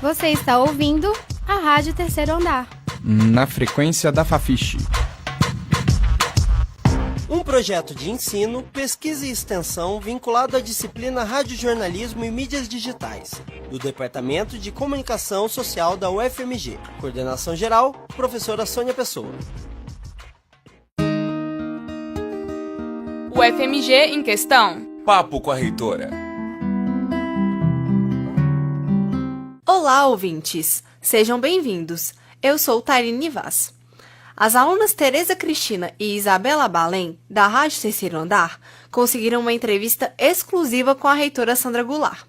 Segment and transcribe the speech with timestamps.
[0.00, 1.12] Você está ouvindo
[1.46, 2.66] a Rádio Terceiro Andar.
[3.04, 4.78] Na frequência da Fafiche.
[7.28, 13.78] Um projeto de ensino, pesquisa e extensão vinculado à disciplina Radiojornalismo e Mídias Digitais, do
[13.78, 16.78] Departamento de Comunicação Social da UFMG.
[16.98, 19.32] Coordenação geral, professora Sônia Pessoa.
[23.32, 24.86] UFMG em questão.
[25.04, 26.19] Papo com a reitora.
[29.72, 30.82] Olá, ouvintes!
[31.00, 32.12] Sejam bem-vindos.
[32.42, 33.72] Eu sou Tairine Vaz.
[34.36, 40.96] As alunas Tereza Cristina e Isabela Balém, da Rádio Terceiro Andar, conseguiram uma entrevista exclusiva
[40.96, 42.26] com a reitora Sandra Goulart.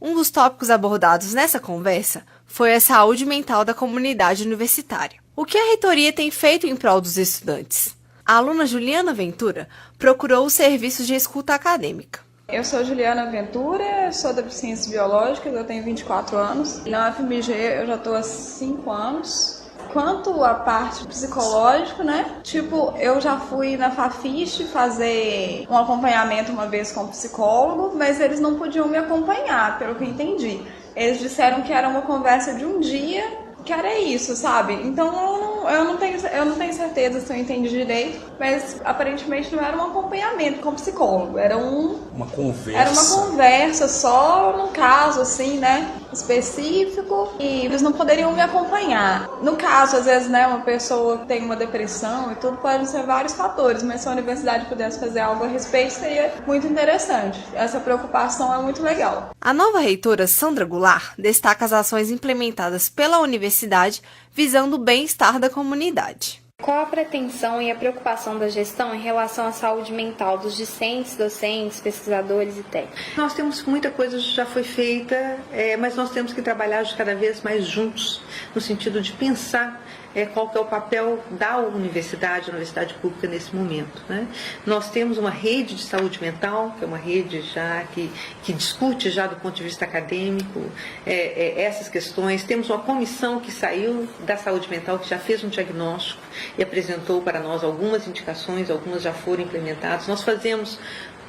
[0.00, 5.20] Um dos tópicos abordados nessa conversa foi a saúde mental da comunidade universitária.
[5.36, 7.94] O que a reitoria tem feito em prol dos estudantes?
[8.24, 12.25] A aluna Juliana Ventura procurou os serviços de escuta acadêmica.
[12.48, 16.84] Eu sou Juliana Ventura, sou da Ciências Biológicas, eu tenho 24 anos.
[16.84, 19.62] Na UFMG eu já estou há 5 anos.
[19.92, 22.36] Quanto à parte psicológica, né?
[22.44, 28.20] Tipo, eu já fui na Fafiche fazer um acompanhamento uma vez com um psicólogo, mas
[28.20, 30.62] eles não podiam me acompanhar, pelo que eu entendi.
[30.94, 33.24] Eles disseram que era uma conversa de um dia
[33.64, 34.74] que era isso, sabe?
[34.74, 38.80] Então eu não, eu não, tenho, eu não tenho certeza se eu entendi direito, mas
[38.84, 41.98] aparentemente não era um acompanhamento com psicólogo, era um.
[42.14, 42.78] Uma conversa.
[42.78, 45.90] Era uma conversa só num caso, assim, né?
[46.12, 49.28] Específico, e eles não poderiam me acompanhar.
[49.42, 53.34] No caso, às vezes, né, uma pessoa tem uma depressão e tudo, pode ser vários
[53.34, 57.38] fatores, mas se a universidade pudesse fazer algo a respeito, seria muito interessante.
[57.54, 59.30] Essa preocupação é muito legal.
[59.40, 65.50] A nova reitora Sandra Goulart destaca as ações implementadas pela universidade visando o bem-estar da
[65.50, 66.45] comunidade.
[66.62, 71.14] Qual a pretensão e a preocupação da gestão em relação à saúde mental dos discentes,
[71.14, 72.98] docentes, pesquisadores e técnicos?
[73.14, 77.14] Nós temos muita coisa que já foi feita, é, mas nós temos que trabalhar cada
[77.14, 78.22] vez mais juntos,
[78.54, 79.80] no sentido de pensar
[80.16, 84.02] é, qual que é o papel da universidade, universidade pública nesse momento.
[84.08, 84.26] Né?
[84.64, 88.10] Nós temos uma rede de saúde mental, que é uma rede já que,
[88.42, 90.64] que discute já do ponto de vista acadêmico
[91.04, 92.42] é, é, essas questões.
[92.44, 96.22] Temos uma comissão que saiu da saúde mental, que já fez um diagnóstico
[96.56, 100.06] e apresentou para nós algumas indicações, algumas já foram implementadas.
[100.06, 100.78] Nós fazemos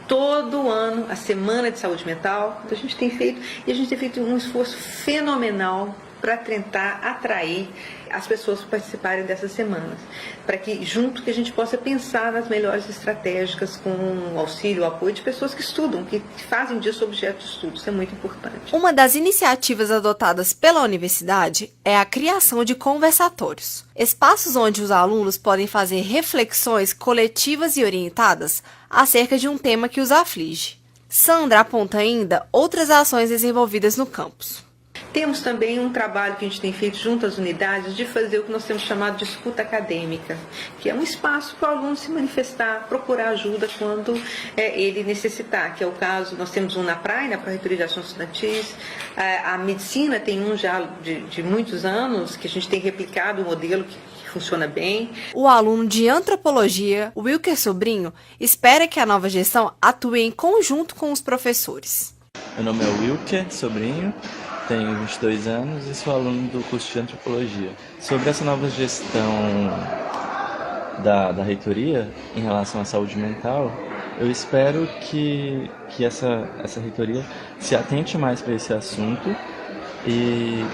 [0.07, 2.61] todo ano a semana de saúde mental.
[2.66, 7.00] Então a gente tem feito e a gente tem feito um esforço fenomenal para tentar
[7.03, 7.69] atrair
[8.11, 10.00] as pessoas para participarem dessas semanas,
[10.45, 14.85] para que junto que a gente possa pensar nas melhores estratégias com o auxílio, o
[14.85, 17.78] apoio de pessoas que estudam, que fazem disso objeto de estudo.
[17.78, 18.73] Isso é muito importante.
[18.73, 25.38] Uma das iniciativas adotadas pela universidade é a criação de conversatórios, espaços onde os alunos
[25.38, 30.78] podem fazer reflexões coletivas e orientadas acerca de um tema que os aflige.
[31.09, 34.66] Sandra aponta ainda outras ações desenvolvidas no campus.
[35.17, 38.44] Temos também um trabalho que a gente tem feito junto às unidades de fazer o
[38.44, 40.38] que nós temos chamado de escuta acadêmica,
[40.79, 44.13] que é um espaço para o aluno se manifestar, procurar ajuda quando
[44.55, 47.83] é, ele necessitar, que é o caso, nós temos um na praia, na Pró-Reitoria de
[47.83, 48.75] Ações Estudantis,
[49.16, 53.41] a, a, medicina tem um já de, de muitos anos, que a gente tem replicado
[53.41, 53.97] o modelo que
[54.29, 55.09] funciona bem.
[55.34, 61.11] O aluno de antropologia, Wilker Sobrinho, espera que a nova gestão atue em conjunto com
[61.11, 62.16] os professores.
[62.55, 64.13] Meu nome é Wilker Sobrinho,
[64.67, 67.72] tenho 22 anos e sou aluno do curso de antropologia.
[68.00, 69.31] Sobre essa nova gestão
[71.03, 73.72] da, da reitoria em relação à saúde mental,
[74.19, 77.23] eu espero que, que essa, essa reitoria
[77.59, 79.35] se atente mais para esse assunto,
[80.05, 80.66] e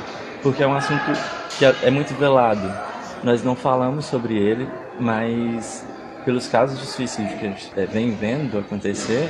[0.42, 1.04] porque é um assunto
[1.58, 2.72] que é, é muito velado.
[3.24, 4.68] Nós não falamos sobre ele,
[5.00, 5.86] mas
[6.26, 9.30] pelos casos de suicídio que a gente é, vem vendo acontecer,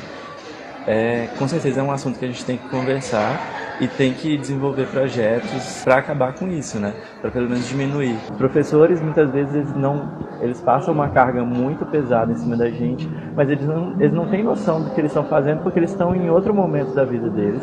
[0.88, 3.40] é, com certeza é um assunto que a gente tem que conversar
[3.80, 6.94] e tem que desenvolver projetos para acabar com isso, né?
[7.22, 8.18] Para pelo menos diminuir.
[8.32, 10.12] Os professores muitas vezes eles não,
[10.42, 14.28] eles passam uma carga muito pesada em cima da gente, mas eles não, eles não
[14.28, 17.30] têm noção do que eles estão fazendo porque eles estão em outro momento da vida
[17.30, 17.62] deles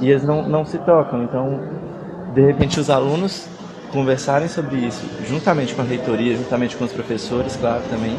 [0.00, 1.24] e eles não, não se tocam.
[1.24, 1.60] Então,
[2.34, 3.48] de repente, os alunos
[3.92, 8.14] conversarem sobre isso, juntamente com a reitoria, juntamente com os professores, claro, também,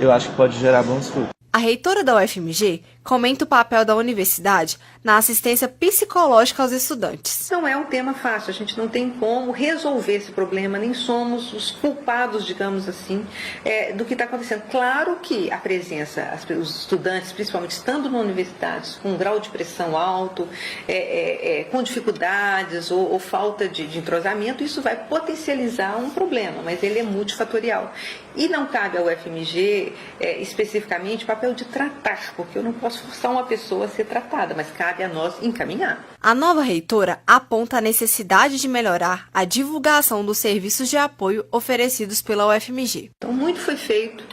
[0.00, 1.30] eu acho que pode gerar bons frutos.
[1.52, 7.48] A reitora da UFMG comenta o papel da universidade na assistência psicológica aos estudantes.
[7.50, 11.54] Não é um tema fácil, a gente não tem como resolver esse problema, nem somos
[11.54, 13.26] os culpados, digamos assim,
[13.64, 14.62] é, do que está acontecendo.
[14.70, 19.48] Claro que a presença, as, os estudantes, principalmente estando na universidade, com um grau de
[19.48, 20.46] pressão alto,
[20.86, 26.10] é, é, é, com dificuldades ou, ou falta de, de entrosamento, isso vai potencializar um
[26.10, 27.92] problema, mas ele é multifatorial.
[28.36, 32.99] E não cabe ao UFMG, é, especificamente, o papel de tratar, porque eu não posso
[33.00, 36.04] forçar uma pessoa a ser tratada, mas cabe a nós encaminhar.
[36.20, 42.20] A nova reitora aponta a necessidade de melhorar a divulgação dos serviços de apoio oferecidos
[42.22, 43.10] pela UFMG.
[43.16, 44.24] Então, muito foi feito,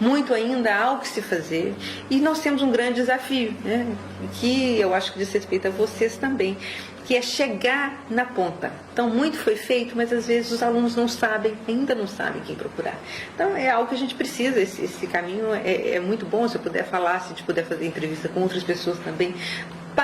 [0.00, 1.74] muito ainda há o que se fazer
[2.10, 3.86] e nós temos um grande desafio, né?
[4.40, 6.56] que eu acho que diz respeito a vocês também,
[7.04, 8.72] que é chegar na ponta.
[8.92, 12.56] Então, muito foi feito, mas às vezes os alunos não sabem, ainda não sabem quem
[12.56, 12.98] procurar.
[13.34, 16.56] Então, é algo que a gente precisa, esse, esse caminho é, é muito bom, se
[16.56, 19.34] eu puder falar, se a puder fazer entrevista com outras pessoas também,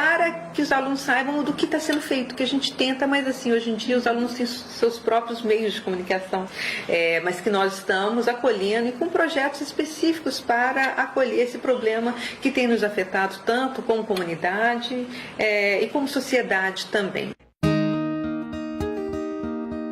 [0.01, 3.29] para que os alunos saibam do que está sendo feito, que a gente tenta, mas
[3.29, 6.49] assim, hoje em dia os alunos têm seus próprios meios de comunicação,
[6.89, 12.51] é, mas que nós estamos acolhendo e com projetos específicos para acolher esse problema que
[12.51, 15.07] tem nos afetado tanto como comunidade
[15.39, 17.33] é, e como sociedade também.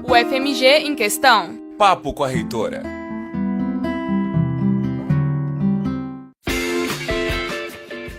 [0.05, 1.55] O FMG em questão.
[1.77, 2.98] Papo com a reitora.